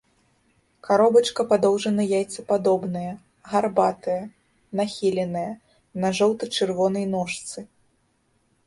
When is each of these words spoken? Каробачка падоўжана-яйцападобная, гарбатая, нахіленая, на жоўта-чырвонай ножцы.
Каробачка 0.85 1.41
падоўжана-яйцападобная, 1.51 3.11
гарбатая, 3.53 4.19
нахіленая, 4.81 5.49
на 6.05 6.09
жоўта-чырвонай 6.23 7.05
ножцы. 7.15 7.59